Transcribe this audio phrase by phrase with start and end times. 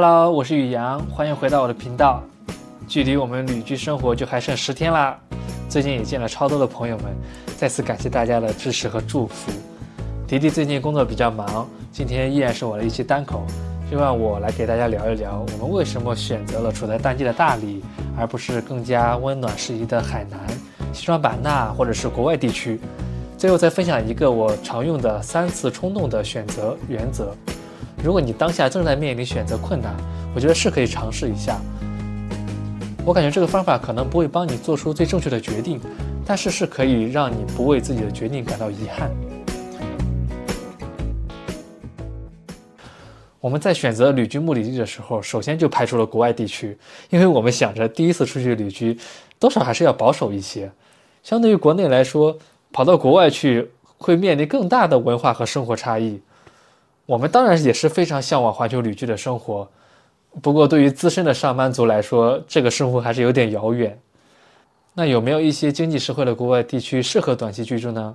[0.00, 2.22] Hello，我是宇阳，欢迎回到我的频道。
[2.86, 5.18] 距离我们旅居生活就还剩十天啦，
[5.68, 7.06] 最近也见了超多的朋友们，
[7.56, 9.50] 再次感谢大家的支持和祝福。
[10.24, 13.42] 迪迪最近工作比较忙，今天依然是我的一期单口，
[13.90, 17.82] 就让我来给大家聊一聊，我们为什么选择了处在淡季的大理，
[18.16, 20.38] 而不是更加温暖适宜的海南、
[20.92, 22.78] 西双版纳或者是国外地区。
[23.36, 27.34] 最后再分享一个我常用的三次冲动的选择原则。
[28.02, 29.94] 如果你当下正在面临选择困难，
[30.34, 31.60] 我觉得是可以尝试一下。
[33.04, 35.80] 我感觉这个方法可能不会帮你做出最正确的决定，
[36.24, 39.10] 但是是可以让你不为自己的决定感到遗憾。
[43.40, 46.76] 我们在选择旅居目的地的时候，首先就排除了国外地区，
[47.10, 48.98] 因为我们想着第一次出去旅居，
[49.38, 50.70] 多少还是要保守一些。
[51.22, 52.36] 相对于国内来说，
[52.72, 56.20] 跑到国外去会面临更大的文化和生活差异。
[57.08, 59.66] 我们当然也是非常向往环球旅居的生活，
[60.42, 63.98] 不过对于资深的上班族来说，这个生活还是有点遥远。
[64.92, 68.14] 那有没有一些经济实惠的国外地区适合短期居住呢？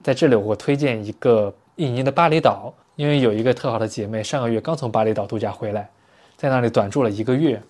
[0.00, 5.90] 在这里，我推荐一个印尼的巴厘岛，因为有一个特好的姐妹上个月刚从巴厘岛度假回来，
[6.36, 7.60] 在那里短住了一个月，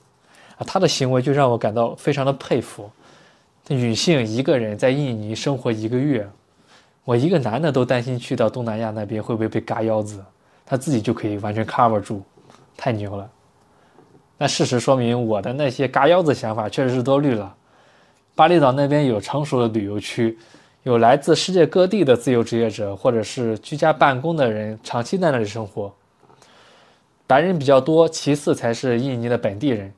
[0.58, 2.90] 啊，她的行为就让我感到非常的佩服。
[3.68, 6.28] 女性一个人在印尼生活一个月，
[7.02, 10.22] 我一个男的都担心去到东南亚那边会不会被嘎腰子。
[10.66, 12.22] 他自己就可以完全 cover 住，
[12.76, 13.30] 太牛了。
[14.36, 17.54] 那事实说明我的那些嘎腰子想法确实是多虑了。
[18.34, 20.36] 巴厘岛那边有成熟的旅游区，
[20.82, 25.94] 有来自世界各地的自由职业者或者是居家办公的人长期在那里生活。
[27.26, 29.92] 白人比较多，其次才是印尼的本地人。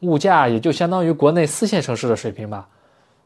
[0.00, 2.68] 物价也就相当于国内四线城市的水平吧。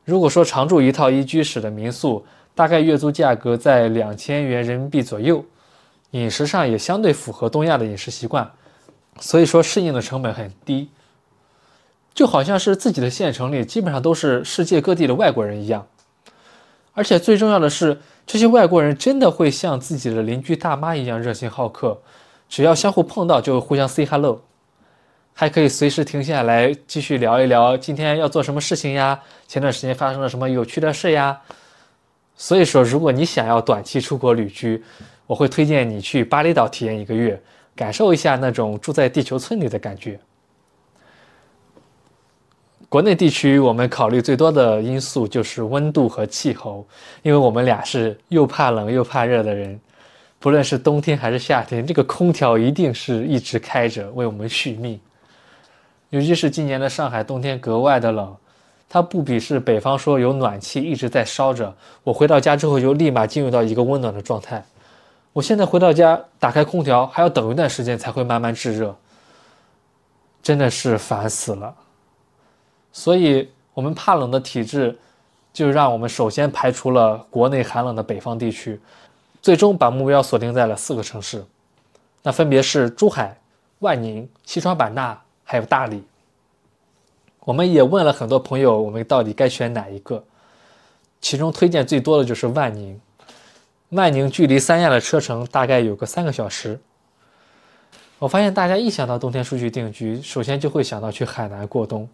[0.04, 5.44] 如果说常住一套一居室的民宿，大概月租价格在两千元人民币左右。
[6.12, 8.50] 饮食上也相对符合东亚的饮食习惯，
[9.20, 10.88] 所以说适应的成本很低，
[12.14, 15.86] 就好像是自己的县城里基本上都是世界各地的外国人一样，
[16.94, 22.00] 而且最重要的是，这些外国人真的会像自己的邻居大妈一样热情好客，
[22.48, 24.40] 只要相互碰到就会互相 say hello，
[25.34, 31.38] 还可以随时停下来继续聊一聊今天要做什么事情呀，前段时间发生了什么有趣的事呀，
[32.34, 34.82] 所以说如果你想要短期出国旅居。
[35.28, 37.38] 我会推荐你去巴厘岛体验一个月，
[37.76, 40.18] 感受一下那种住在地球村里的感觉。
[42.88, 46.86] 国内地区我们考虑最多的因素就是温度和气候，
[47.22, 49.78] 因为我们俩是又怕冷又怕热的人，
[50.38, 54.98] 不论是冬天还是夏天，这个空调一定是一直开着为我们续命。
[56.08, 58.34] 尤其是今年的上海冬天格外的冷，
[58.88, 64.64] 它不比是北方说有暖气一直在烧着，我回到家之后就立马进入到一个温暖的状态。
[65.38, 68.92] 我现在回到家，打开空调还要等一段时间才会慢慢制热，
[70.42, 71.72] 真的是烦死了。
[72.92, 74.98] 所以，我们怕冷的体质，
[75.52, 78.80] 就让我们首先排除了国内寒冷的北方地区，
[79.40, 81.44] 最终把目标锁定在了四个城市，
[82.20, 83.38] 那分别是珠海、
[83.78, 86.02] 万宁、西双版纳还有大理。
[87.44, 90.20] 我们也问了很多朋友，我们到底该选哪一个？
[91.20, 93.00] 其中推荐最多的就是万宁。
[93.90, 96.78] 曼宁距离三亚的车程大概有个三个小时。
[98.18, 102.06] 我发现大家一想到冬天出去定居，首先就会想到去海南过冬。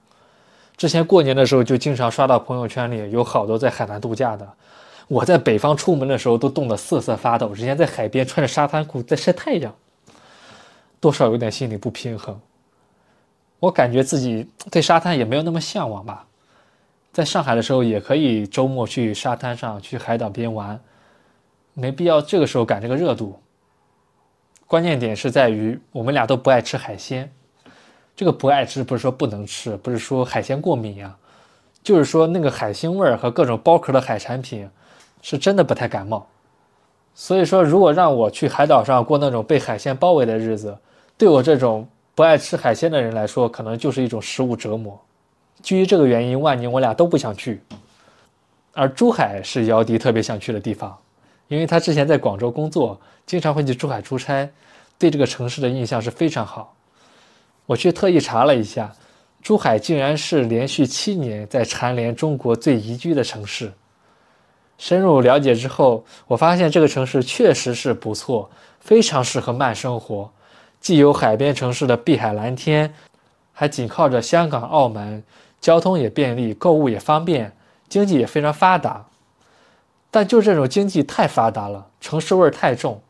[0.77, 4.49] 之前过年的时候就经常刷到朋友圈里有好多在海南度假的。
[5.09, 9.75] 我在北方出门的时候都冻得瑟瑟发抖，人家在海边穿着沙滩裤在晒太阳，
[11.01, 12.39] 多少有点心里不平衡。
[13.59, 16.25] 我感觉自己对沙滩也没有那么向往吧。
[17.13, 20.79] 在上海的时候也可以周末去沙滩上去海岛边玩。
[21.75, 23.39] 没必要这个时候赶这个热度。
[24.67, 27.31] 关键点是在于我们俩都不爱吃海鲜，
[28.17, 31.17] 这个不爱吃不是说不能吃，不是说海鲜过敏啊，
[31.83, 34.69] 就是说那个海腥味儿和各种剥壳的海产品，
[35.21, 36.27] 是真的不太感冒。
[37.15, 40.77] 所以说，如果让我去海岛上过那种被海鲜包围的日子，
[41.17, 45.01] 对我这种不爱吃海鲜的人来说，可能就是一种食物折磨。
[45.63, 47.61] 基于这个原因，万宁我俩都不想去，
[48.73, 50.99] 而珠海是姚笛特别想去的地方。
[51.55, 54.51] 因为他之前在广州工作，经常会去珠海出差，
[54.99, 56.75] 对这个城市的印象是非常好。
[57.65, 58.93] 我去特意查了一下，
[59.41, 63.73] 珠海竟然是连续七年在蝉联中国最宜居的城市。
[64.79, 70.29] 深入了解之后，我发现这个城市确实是不错，非常适合慢生活，
[70.81, 72.93] 既有海边城市的碧海蓝天，
[73.53, 75.23] 还紧靠着香港、澳门，
[75.61, 77.57] 交通也便利，购物也方便，
[77.89, 79.07] 经济也非常发达。
[80.15, 83.03] 但就这种经济太发达了，城市味儿太重，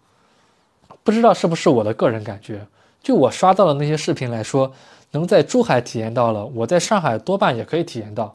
[1.02, 2.66] 不知道是不是我的个人感觉，
[3.02, 4.72] 就我刷到的那些视频来说，
[5.10, 8.34] 能在珠海体验到了，我在上海多半也可以体验到。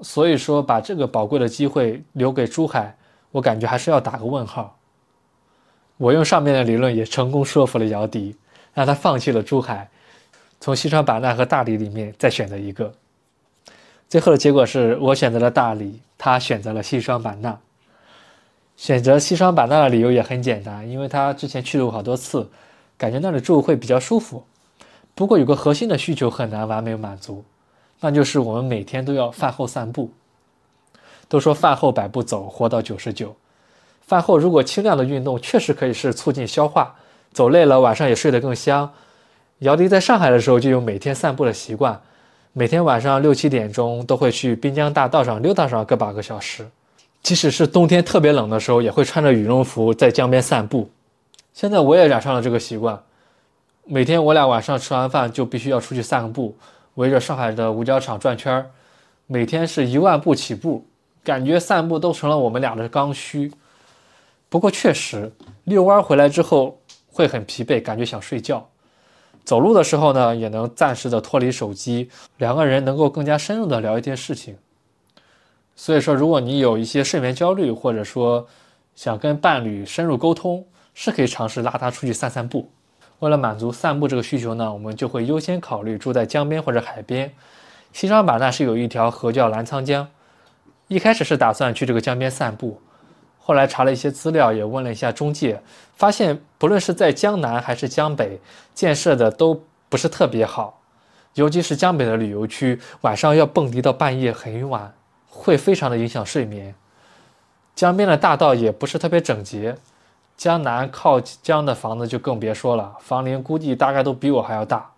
[0.00, 2.96] 所以说，把这个宝贵的机会留给珠海，
[3.30, 4.76] 我感觉还是要打个问号。
[5.98, 8.34] 我用上面的理论也成功说服了姚笛，
[8.74, 9.88] 让他放弃了珠海，
[10.58, 12.92] 从西双版纳和大理里面再选择一个。
[14.08, 17.58] 最后的结果是我选择了大理，他选择了西双版纳。
[18.76, 22.48] 选择西双版纳的理由也很简单，因为他之前去了好多次，
[22.96, 24.44] 感觉那里住会比较舒服。
[25.16, 27.44] 不过有个核心的需求很难完美满足。
[27.98, 30.12] 那就是我们每天都要饭后散步。
[31.28, 33.34] 都说饭后百步走，活到九十九。
[34.02, 36.94] 饭后如果轻量的运动，确实可以是促进消化，
[37.32, 38.88] 走累了晚上也睡得更香。
[39.58, 42.00] 姚笛在上海的时候就有每天散步的习惯，
[42.54, 46.68] 每天晚上六七点钟都会去滨江大道上溜达上个把个小时，
[47.22, 50.90] 即使是冬天特别冷的时候，也会穿着羽绒服在江边散步。
[51.54, 53.02] 现在我也染上了这个习惯，
[53.86, 56.54] 每天我俩晚上吃完饭就必须要出去散个步。
[56.96, 58.66] 围着上海的五角场转圈儿，
[59.26, 60.84] 每天是一万步起步，
[61.24, 63.50] 感觉散步都成了我们俩的刚需。
[64.50, 65.32] 不过确实，
[65.64, 66.78] 遛弯回来之后
[67.10, 68.68] 会很疲惫，感觉想睡觉。
[69.44, 72.08] 走路的时候呢，也能暂时的脱离手机，
[72.38, 74.56] 两个人能够更加深入的聊一件事情。
[75.74, 78.46] 所以说，如果你有一些睡眠焦虑，或者说
[78.94, 82.70] 想跟伴侣深入沟通，是可以尝试拉他出去散散步。
[83.18, 87.32] 为了满足散步这个需求呢，我们就会优先考虑住在江边或者海边。
[87.92, 90.08] 西双版纳是有一条河叫澜沧江，
[90.88, 92.80] 一开始是打算去这个江边散步，
[93.44, 95.60] 后来查了一些资料，也问了一下中介，
[95.96, 98.40] 发现不论是在江南还是江北，
[98.72, 100.80] 建设的都不是特别好，
[101.34, 104.94] 尤其是江北的旅游区，晚上要蹦迪到半夜很晚，
[105.28, 106.72] 会非常的影响睡眠。
[107.74, 109.76] 江边的大道也不是特别整洁。
[110.36, 114.90] 江南靠江的房子就更别说了，房龄估计大概都比我还要大，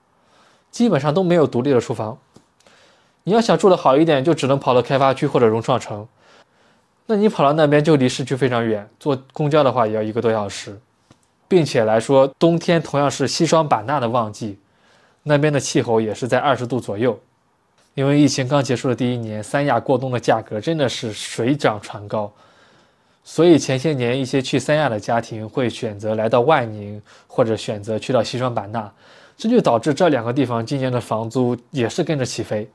[0.70, 2.16] 基本上都没有独立的厨房。
[3.24, 6.06] 你要想住的好一点，就只能跑到开发区或者融创城。
[7.06, 10.78] 那你跑到那边就离市区非常远，坐公交的话也要一个多小时，
[11.46, 14.58] 并且来说冬天同样是西双版纳的旺季，
[15.22, 17.18] 那边的气候也是在二十度左右。
[17.94, 22.32] 因为疫情刚结束的第一年，三亚过冬的价格真的是水涨船高。
[23.22, 28.92] 所以前些年，一些去三亚的家庭会选择来到万宁，或者选择去到西双版纳，
[29.36, 32.68] 这就导致这两个地方今年的房租也是跟着起飞。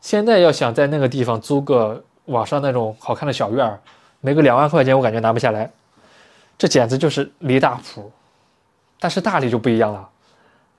[0.00, 3.78] 现在要想在那个地方租个网上那种好看的小院儿，
[4.20, 5.70] 没个两万块钱，我感觉拿不下来，
[6.56, 8.10] 这简直就是离大谱。
[8.98, 10.08] 但是大理就不一样了，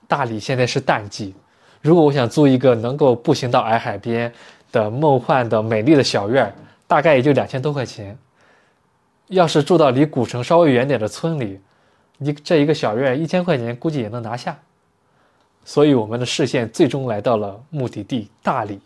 [0.07, 1.36] 大理现在是淡季，
[1.81, 4.33] 如果我想租一个能够步行到洱海边
[4.71, 6.53] 的梦幻的美丽的小院儿，
[6.88, 8.18] 大概也就两千多块钱。
[9.27, 11.59] 要是住到离古城稍微远点的村里，
[12.18, 14.57] 你这一个小院一千块钱估计也能拿下。
[15.63, 18.80] 所以我们的视线最终来到了目的地大理，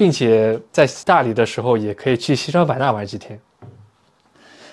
[0.00, 3.38] 并且在大理的时候也可以去西双版纳玩几天。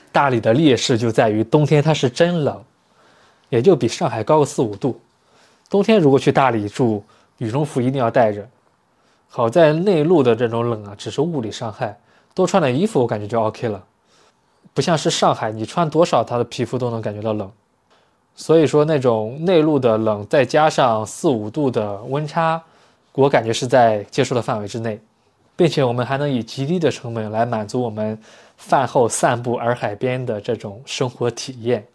[0.10, 2.64] 大理的劣势就在于冬天它是真冷，
[3.50, 4.98] 也就比上海高个四五度。
[5.70, 7.04] 冬天如果去大理住，
[7.40, 8.48] 羽绒服一定要带着。
[9.28, 12.00] 好在内陆的这种冷啊，只是物理伤害，
[12.34, 13.84] 多穿点衣服我感觉就 OK 了。
[14.74, 17.52] 不像是上海，你穿多少，他的皮肤都能感觉到冷。
[18.34, 22.64] 所以说，那种内陆的冷，再加上四五度的温差，
[23.12, 24.98] 我感觉是在接受的范围之内，
[25.58, 28.18] 并且我们还能以极低的成本来满足我们
[28.56, 31.86] 饭后散步洱海边的这种生活体验。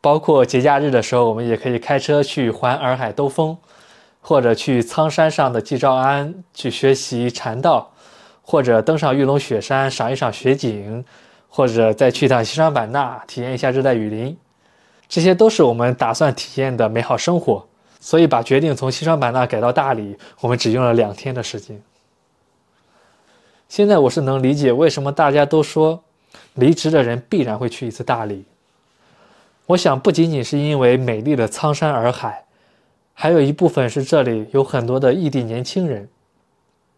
[0.00, 3.58] 包括节假日的时候，我们也可以开车去环洱海兜风，
[4.20, 7.90] 或者去苍山上的季兆庵去学习禅道，
[8.42, 11.04] 或者登上玉龙雪山赏一赏雪景。
[11.54, 14.34] 或者再去一趟西双版纳体验一下热带雨林，
[15.06, 17.62] 这些都是我们打算体验的美好生活。
[18.00, 21.78] 所以把决定从西双版纳改到大理，我们只用了两天的时间。
[23.72, 25.98] 现在我是能理解为什么大家都说
[26.56, 28.44] 离职的人必然会去一次大理。
[29.64, 32.44] 我想不仅仅是因为美丽的苍山洱海，
[33.14, 36.06] 还有一部分是这里有很多的异地年轻人，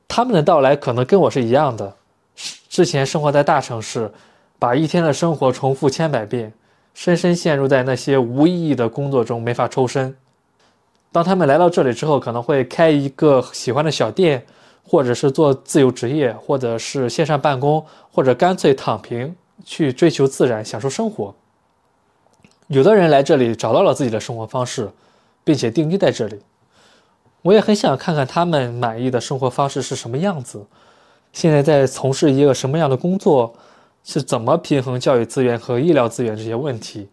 [0.09, 1.95] 他们的到来可能跟我是一样的，
[2.69, 4.11] 之前生活在大城市。
[4.59, 6.52] 把一天的生活重复千百遍，
[6.93, 10.16] 深深陷入在那些无意义的工作中，没法抽身。
[11.12, 14.45] 当他们来到这里之后，可能会开一个喜欢的小店，
[14.86, 21.34] 或者是做自由职业，或者是线上办公，或者干脆躺平去追求自然，享受生活。
[22.68, 24.90] 有的人来这里找到了自己的生活方式，
[25.42, 26.40] 并且定居在这里。
[27.42, 30.64] 我也很想看看他们满意的生活方式是什么样子，
[31.32, 33.54] 现在在从事一个什么样的工作。
[34.06, 37.08] 是怎么平衡教育资源和医疗资源这些问题？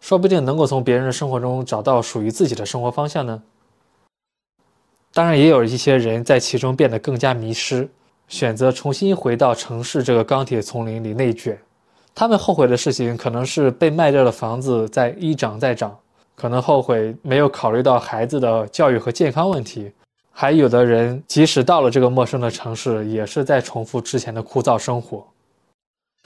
[0.00, 3.40] 说不定能够从别人的生活中找到属于自己的生活方向呢。
[5.16, 7.88] 当然，也有一些人在其中变得更加迷失，
[8.28, 11.58] 选择重新回到城市这个钢铁丛林里内卷。
[12.14, 15.96] 他们后悔的事情可能是被卖掉的房子在一涨再涨，
[16.34, 19.90] 可能后悔没有考虑到孩子的教育和健康问题。
[20.30, 25.26] 还有的人，即使到了这个陌生的城市，也是在重复之前的枯燥生活。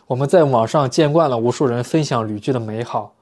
[0.09, 3.15] 我们在网上见惯了无数人分享旅居的美好，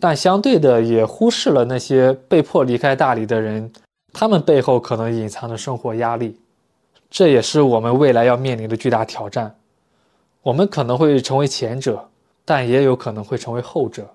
[0.00, 3.72] 但相对的也忽视了那些被迫离开大理的人，
[4.14, 6.40] 他们背后可能隐藏着生活压力。
[7.10, 9.54] 这也是我们未来要面临的巨大挑战。
[10.40, 12.08] 我们可能会成为前者，
[12.44, 14.08] 但也有可能会成为后者。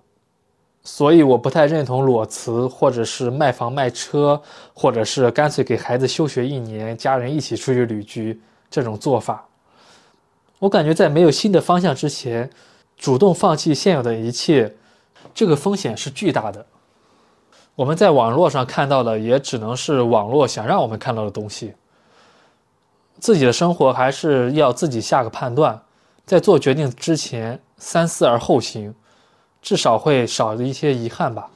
[0.84, 4.42] 所以我不太认同裸辞，或者是卖房卖车，
[4.74, 8.40] 或者是干脆给孩子休学一年，家人一起出去旅居
[8.72, 9.46] 这种做法。
[10.60, 12.50] 我感觉在没有新的方向之前，
[12.98, 14.74] 主动放弃现有的一切，
[15.34, 16.66] 这个风险是巨大的。
[17.80, 21.74] 我们在网络上看到的也只能是网络想让我们看到的东西。
[23.20, 25.82] 自己的生活还是要自己下个判断，
[26.26, 28.94] 在做决定之前三思而后行。
[29.62, 31.50] 至少会少一些遗憾吧。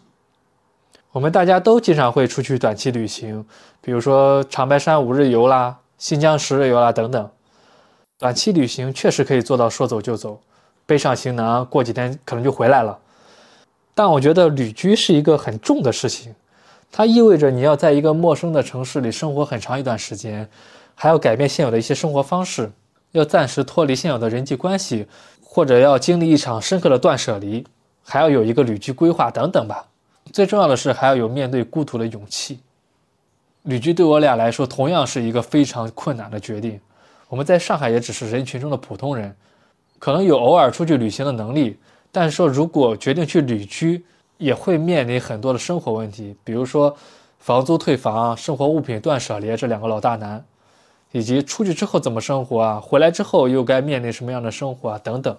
[1.11, 3.45] 我们大家都经常会出去短期旅行，
[3.81, 7.29] 比如说长白山五日游啦、新疆十日游啦等等。
[8.17, 10.39] 短期旅行确实可以做到说走就走，
[10.85, 12.97] 背上行囊，过几天可能就回来了。
[13.93, 16.33] 但我觉得旅居是一个很重的事情，
[16.91, 20.47] 它意味着你要在一个陌生的城市里生活很长一段时间，
[20.95, 22.71] 还要改变现有的一些生活方式，
[23.11, 25.05] 要暂时脱离现有的人际关系，
[25.43, 27.65] 或者要经历一场深刻的断舍离。
[28.05, 29.87] 还要有一个旅居规划等等吧。
[30.33, 32.59] 最重要的是还要有面对孤独的勇气。
[33.61, 36.77] 旅居对我俩来说同样是一个非常困难的决定。
[37.29, 39.33] 我们在上海也只是人群中的普通人，
[39.99, 41.77] 可能有偶尔出去旅行的能力，
[42.13, 44.05] 但是说如果决定去旅居，
[44.37, 46.95] 也会面临很多的生活问题，比如说
[47.39, 50.45] 房租退房、生活物品断舍离这两个老大难，
[51.11, 55.35] 以及出去之后怎么生活啊，回来之后又该面临什么样的生活啊等等。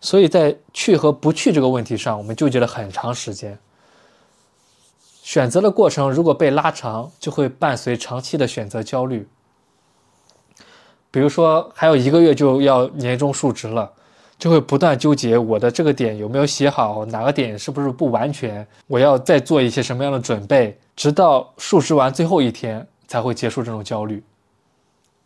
[0.00, 3.58] 所以在去和不去这个问题上，我们纠结了很长时间。
[5.22, 9.26] 选择的过程如果被拉长，就会伴随长期的选择焦虑。
[11.10, 13.90] 比如说，还有一个月就要年终述职了，
[14.38, 24.22] 就会不断纠结我的这个点有没有写好，哪个点是不是不完全，我要再做一些什么样的准备，直到述职完最后一天才会结束这种焦虑。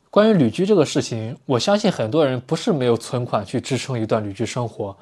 [0.09, 4.97] 关于旅居这个事情，我相信很多人不是没有存款去支撑一段旅居生活，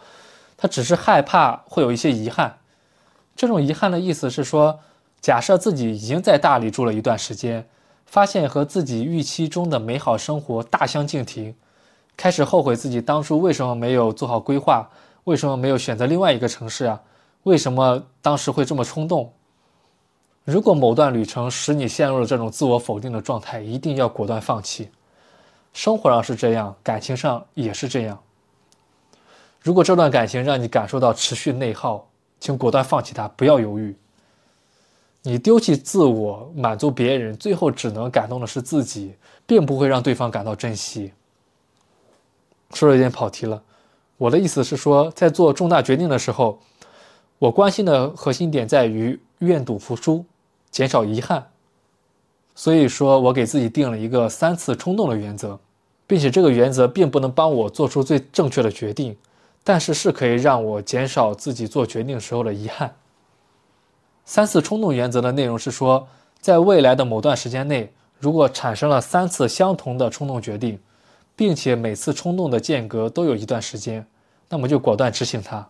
[0.56, 2.56] 他只是害怕会有一些遗憾。
[3.36, 4.78] 这种遗憾的意思是说，
[5.20, 7.64] 假设自己已经在大理住了一段时间，
[8.06, 11.54] 发现和自己预期中的美好生活大相径庭，
[12.16, 14.88] 开始后悔自己当初为什么没有做好规划，
[15.24, 17.00] 为什么没有选择另外一个城市啊？
[17.44, 19.32] 为什么当时会这么冲动？
[20.44, 24.90] 如果某段旅程使你陷入了这种自我否定的状态，一定要果断放弃。
[25.72, 28.18] 生活上是这样，感情上也是这样。
[29.62, 32.06] 如果这段感情让你感受到持续内耗，
[32.40, 33.94] 请果断放弃它，不要犹豫。
[35.22, 39.14] 你丢弃自我，满足别人，最后只能感动的是自己，
[39.46, 41.12] 并不会让对方感到珍惜。
[42.74, 43.62] 说的有点跑题了，
[44.16, 46.58] 我的意思是说，在做重大决定的时候，
[47.38, 50.24] 我关心的核心点在于愿赌服输，
[50.70, 51.46] 减少遗憾。
[52.54, 55.58] 所以说我给自己定了一个三次冲动的原则，
[56.06, 59.16] 并且这个原则并不能帮我做出最正确的决定，
[59.64, 62.94] 但是是可以让我减少自己做决定时候的遗憾。
[64.24, 66.06] 三次冲动原则的内容是说，
[66.40, 70.78] 在未来的某段时间内，如果产生了三次相同的冲动决定，
[71.40, 74.06] 并且每次冲动的间隔都有一段时间，
[74.50, 75.66] 那么就果断执行它。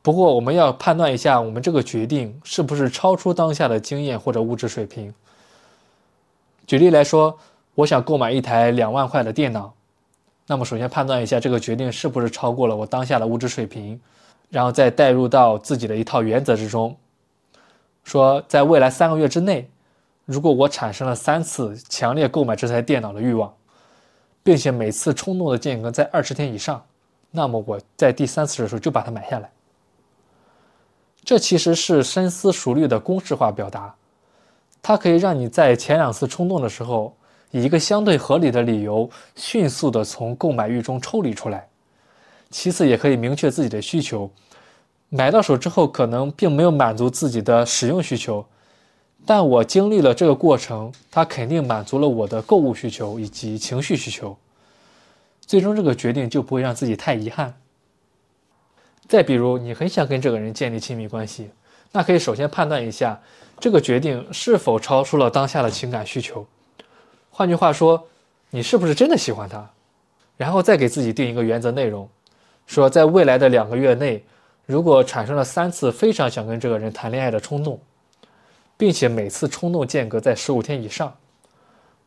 [0.00, 5.12] 不过，我们要判断一下，我们这个决定是不是超出当下的经验或者物质水平。
[6.66, 7.38] 举例来说，
[7.74, 9.70] 我想购买一台两万块的电脑，
[10.46, 14.00] 那么首先判断一下这个决定是不是超过了我当下的物质水平，
[14.48, 16.96] 然后再带入到自己的一套原则之中，
[18.02, 19.68] 说在未来三个月之内，
[20.24, 23.52] 如果我产生了三次强烈购买这台电脑的欲望，
[24.42, 26.84] 并且每次冲动的间隔在二十天以上，
[27.30, 29.50] 那么我在第三次的时候就把它买下来。
[31.22, 33.94] 这其实是深思熟虑的公式化表达，
[34.80, 37.14] 它可以让你在前两次冲动的时候，
[37.50, 41.68] 以一个相对合理的理由，迅速的从购买欲中抽离出来。
[42.48, 44.28] 其次，也可以明确自己的需求，
[45.10, 48.44] 买到手之后可能并没有满足自己的使用需求，
[49.26, 54.36] 但我经历了这个过程，它肯定满足了我的购物需求以及情绪需求，
[55.40, 57.54] 最终这个决定就不会让自己太遗憾。
[59.06, 61.50] 再比如，你很想跟这个人建立亲密关系，
[61.92, 63.20] 那可以首先判断一下
[63.58, 66.46] 这个决定是否超出了当下的情感需求。
[67.30, 68.06] 换句话说，
[68.50, 69.68] 你是不是真的喜欢他？
[70.36, 72.08] 然后再给自己定一个原则内容，
[72.66, 74.24] 说在未来的两个月内，
[74.66, 77.78] 如果产生了三次非常想跟这个人谈恋爱的冲动，
[78.80, 81.14] 并且每次冲动间隔在十五天以上，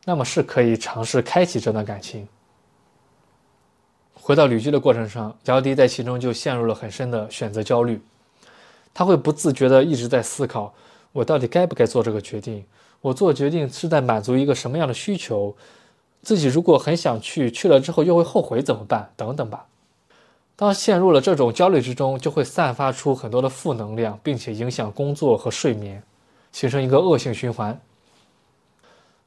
[0.04, 2.26] 那么是可以尝试开启这段感情。
[4.12, 8.02] 回到旅居的过程上，姚笛在其中就陷入了很深的选择焦虑，
[8.92, 10.74] 他会不自觉地一直在思考：
[11.12, 12.64] 我到底该不该做这个决定？
[13.00, 15.54] 我做决定是在满足一个什么样的需求？
[16.22, 19.12] 自己如果很想去，去了之后又会后悔怎么办？
[19.14, 19.64] 等等吧。
[20.56, 26.02] 当陷入了这种焦虑之中，就会散发出很多的负能量，并且影响工作和睡眠，
[26.54, 27.76] 形成一个恶性循环。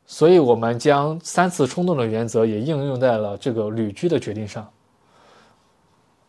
[0.05, 4.65] 所以，我们将三次冲动的原则也应用在了这个旅居的决定上。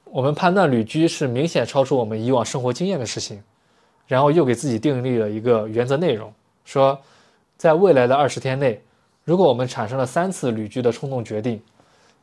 [0.07, 3.41] 我们判断旅居是明显超出我们以往生活经验的事情，
[4.09, 6.33] 然后又给自己订立了一个原则内容，
[6.65, 6.99] 说
[7.57, 8.83] 在未来的二十天内。
[9.23, 11.63] 如果我们产生了三次旅居的冲动决定，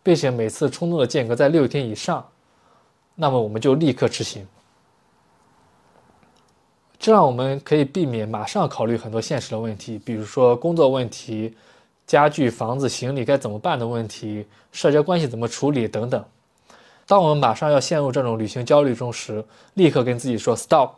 [0.03, 2.27] 并且每次冲动的间隔在六天以上，
[3.15, 4.45] 那么我们就立刻执行。
[7.05, 11.55] 这让我们可以避免马上考虑很多现实的问题，比如说工作问题、
[12.07, 16.25] 家具、房子、行李该怎么办的问题、社交关系怎么处理等等。
[17.05, 19.45] 当我们马上要陷入这种旅行焦虑中时，
[19.75, 20.93] 立刻跟自己说 “stop”，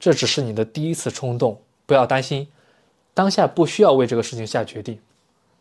[0.00, 2.48] 这只是你的第一次冲动，不要担心。
[3.12, 4.98] 当下不需要为这个事情下决定，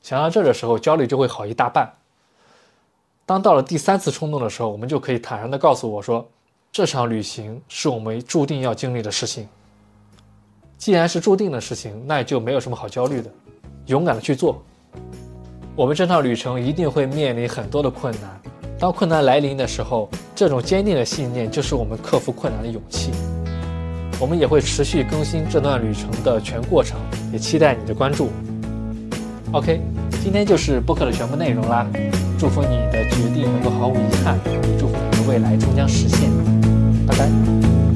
[0.01, 1.93] 想到这的时候，焦虑就会好一大半。
[3.25, 6.25] 当到了第三次冲动的时候，我们就可以坦然地告诉我说
[6.73, 9.45] ：“这场旅行是我们注定要经历的事情。
[10.77, 13.29] 既然是注定的事情，那也就没有什么好焦虑的，
[13.87, 14.63] 勇敢的去做。
[15.75, 18.41] 我们这趟旅程一定会面临很多的困难，
[18.79, 23.11] 当困难来临的时候，这种坚定的信念就是我们克服困难的勇气。”
[24.17, 26.97] 我们也会持续更新这段旅程的全过程，
[27.33, 28.29] 也期待你的关注。
[29.51, 29.81] OK，
[30.23, 31.85] 今天就是播客的全部内容啦。
[32.41, 36.27] 祝福你的决定能够毫无遗憾，也祝福你的未来终将实现。
[37.05, 37.90] 拜拜。